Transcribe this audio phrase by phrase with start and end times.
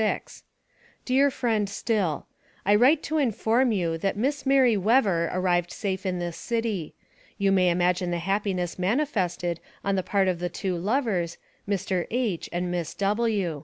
[1.05, 2.25] DEAR FRIEND STILL:
[2.65, 6.95] I write to inform you that Miss Mary Wever arrived safe in this city.
[7.37, 11.37] You may imagine the happiness manifested on the part of the two lovers,
[11.69, 12.07] Mr.
[12.09, 12.49] H.
[12.51, 13.59] and Miss W.